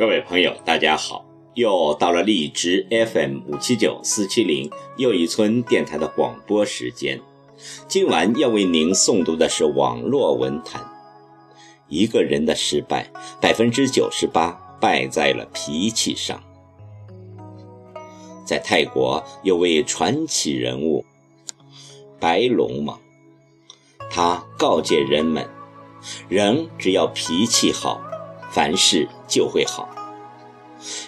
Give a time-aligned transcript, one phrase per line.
[0.00, 1.26] 各位朋友，大家好！
[1.52, 7.20] 又到了荔枝 FM 五七九四七零又一村电台的广播时间。
[7.86, 10.82] 今晚要为您诵读的是网络文坛。
[11.88, 13.10] 一个人的失败，
[13.42, 16.42] 百分之九十八败在了脾气上。
[18.46, 21.04] 在泰国有位传奇人物
[22.18, 22.98] 白龙王，
[24.10, 25.46] 他告诫人们：
[26.30, 28.00] 人只要脾气好。
[28.52, 29.88] 凡事就会好。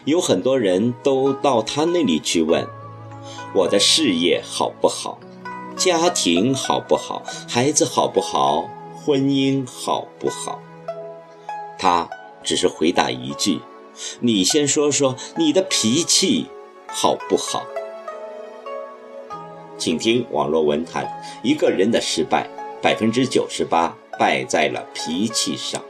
[0.04, 2.66] 有很多人都到他那里去问
[3.54, 5.18] ：“我的事业好不好？
[5.76, 7.22] 家庭好不好？
[7.48, 8.68] 孩子好不好？
[8.94, 10.60] 婚姻好不好？”
[11.78, 12.08] 他
[12.44, 13.60] 只是回答一句
[14.20, 16.46] ：“你先说说你的脾气
[16.86, 17.64] 好不好？”
[19.78, 21.10] 请听网络文坛：
[21.42, 22.48] 一个人的失败，
[22.80, 25.82] 百分之九十八败在了脾气上。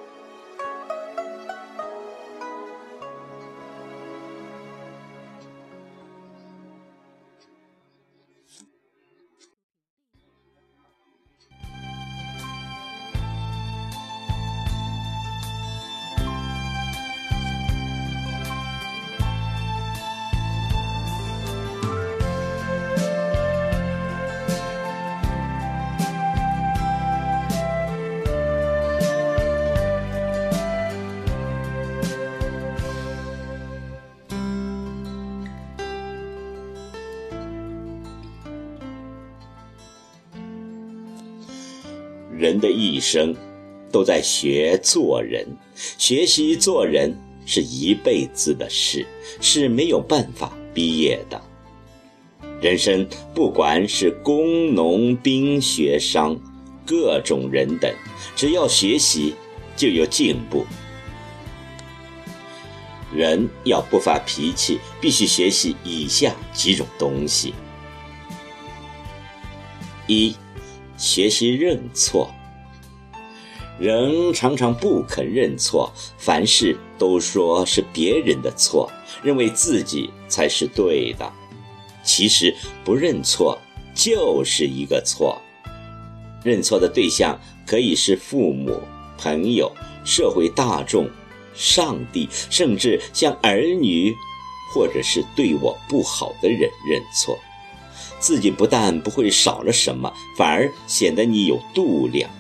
[42.43, 43.33] 人的一生
[43.93, 45.47] 都在学做人，
[45.97, 47.17] 学习做人
[47.47, 49.07] 是一辈子的事，
[49.41, 51.41] 是没有办法毕业的。
[52.61, 56.37] 人生不管是工农兵学商，
[56.85, 57.95] 各种人等，
[58.35, 59.35] 只要学习
[59.77, 60.67] 就有进步。
[63.15, 67.55] 人要不发脾气，必须学习以下几种东西：
[70.09, 70.35] 一。
[71.03, 72.33] 学习认错，
[73.77, 78.89] 人常常不肯认错，凡事都说是别人的错，
[79.21, 81.33] 认为自己才是对的。
[82.05, 82.55] 其实
[82.85, 83.59] 不认错
[83.97, 85.43] 就是一个错。
[86.45, 87.37] 认错的对象
[87.67, 88.81] 可以是父母、
[89.19, 89.73] 朋友、
[90.05, 91.11] 社会大众、
[91.53, 94.15] 上帝，甚至像儿女，
[94.73, 97.37] 或者是对我不好的人认错。
[98.23, 102.31] 自己不但不会少了什么，反而显得你有度量。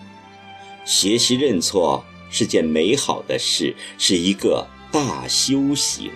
[0.84, 6.12] 学习认错是件美好的事，是一个大修行。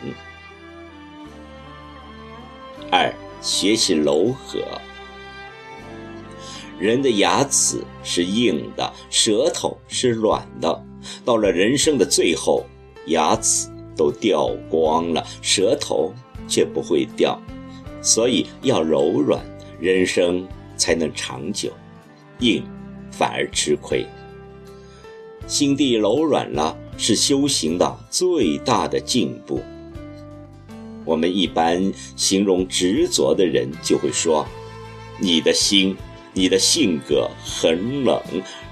[2.93, 3.13] 二，
[3.43, 4.63] 学习柔和。
[6.79, 10.85] 人的牙齿是硬的，舌头是软的，
[11.25, 12.65] 到了人生的最后，
[13.07, 16.15] 牙齿都掉光了，舌头
[16.47, 17.41] 却不会掉，
[18.01, 19.45] 所以要柔软。
[19.81, 21.71] 人生才能长久，
[22.39, 22.65] 硬
[23.11, 24.07] 反而吃亏。
[25.47, 29.63] 心地柔软了，是修行的最大的进步。
[31.05, 34.47] 我们一般形容执着的人，就会说
[35.21, 35.97] ：“你的心，
[36.33, 38.21] 你的性格很冷，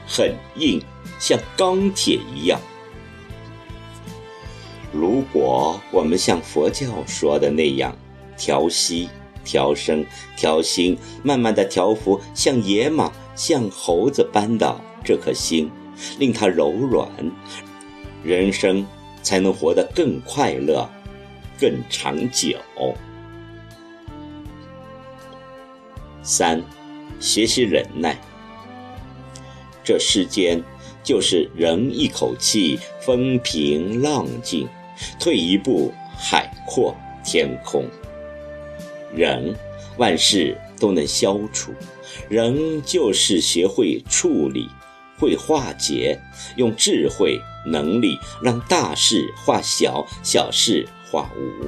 [0.07, 0.83] 很硬，
[1.21, 2.61] 像钢铁一样。”
[4.91, 7.97] 如果我们像佛教说的那样
[8.37, 9.09] 调息。
[9.45, 10.05] 调声、
[10.37, 15.71] 调心，慢慢的调服像野马、像猴子般的这颗心，
[16.19, 17.09] 令它柔软，
[18.23, 18.87] 人生
[19.23, 20.89] 才能活得更快乐、
[21.61, 22.57] 更长久。
[26.23, 26.63] 三，
[27.21, 28.17] 学习忍耐。
[29.85, 30.63] 这世间
[31.03, 34.67] 就是人一口气，风平浪静；
[35.21, 37.85] 退一步，海阔天空。
[39.15, 39.55] 人，
[39.97, 41.73] 万事都能消除。
[42.29, 44.69] 人就是学会处理，
[45.19, 46.21] 会化解，
[46.57, 51.67] 用智慧、能力让大事化小，小事化无。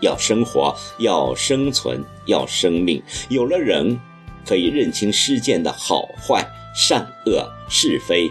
[0.00, 3.02] 要生活，要生存，要生命。
[3.28, 3.98] 有了人，
[4.46, 8.30] 可以认清世间的好坏、善恶、是非，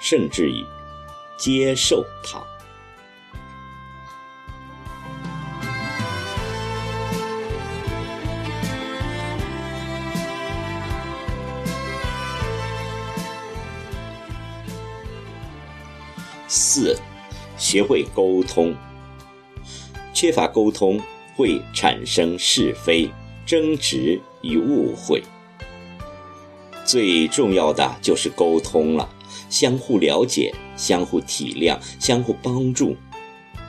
[0.00, 0.64] 甚至于
[1.36, 2.40] 接受它。
[16.48, 16.98] 四，
[17.56, 18.74] 学会沟通。
[20.12, 21.00] 缺乏沟通
[21.36, 23.08] 会产生是非、
[23.46, 25.22] 争执与误会。
[26.84, 29.08] 最重要的就是沟通了，
[29.48, 32.96] 相互了解、相互体谅、相互帮助。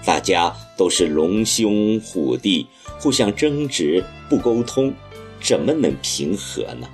[0.06, 2.66] 大家都是龙兄虎弟，
[2.98, 4.94] 互相争执不沟通，
[5.42, 6.88] 怎么能平和呢？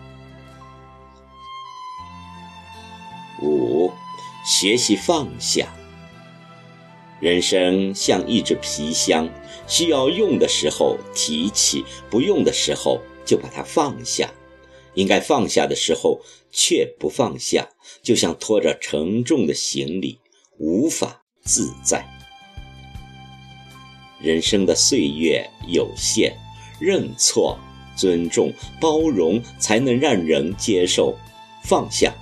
[3.41, 3.91] 五，
[4.45, 5.75] 学习放下。
[7.19, 9.27] 人生像一只皮箱，
[9.68, 14.31] 需要用的时候提起，不用的时候就把它放下。
[14.94, 16.21] 应该放下的时候
[16.51, 17.68] 却不放下，
[18.03, 20.19] 就像拖着沉重的行李，
[20.57, 22.06] 无法自在。
[24.21, 26.38] 人生的岁月有限，
[26.80, 27.59] 认错、
[27.98, 31.13] 尊重、包容，才能让人接受；
[31.63, 32.13] 放下，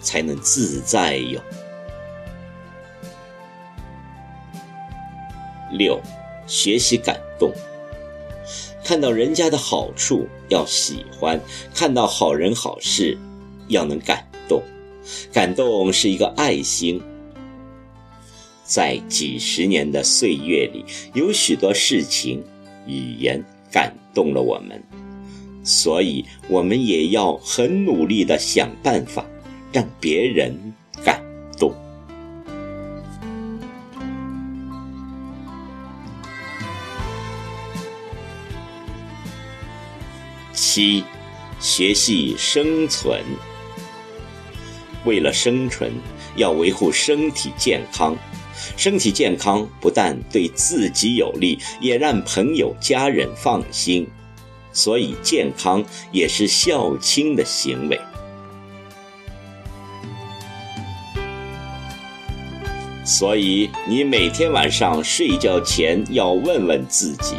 [0.00, 1.40] 才能自在哟。
[5.72, 6.00] 六，
[6.46, 7.52] 学习感动。
[8.84, 11.38] 看到人家的好处要喜欢，
[11.74, 13.18] 看到好人好事
[13.68, 14.62] 要能感动，
[15.32, 17.00] 感动是一个爱心。
[18.64, 20.84] 在几十年的岁月里，
[21.14, 22.42] 有许多事情、
[22.86, 24.82] 语言感动了我们，
[25.64, 29.24] 所以我们也要很努力的想办法
[29.72, 30.54] 让别人
[31.04, 31.22] 感
[31.58, 31.72] 动。
[40.78, 41.04] 一，
[41.58, 43.20] 学习生存。
[45.04, 45.92] 为了生存，
[46.36, 48.16] 要维护身体健康。
[48.76, 54.06] 身体健康不但对自己有利，也让朋友家人放心。
[54.72, 58.00] 所以，健康也是孝亲的行为。
[63.04, 67.34] 所以，你每天晚上睡觉前要问问自己：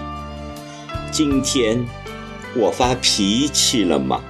[1.11, 1.85] 今天。
[2.55, 4.21] 我发脾气了吗？